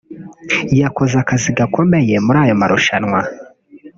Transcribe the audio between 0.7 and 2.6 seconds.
yakoze akazi gakomeye muri ayo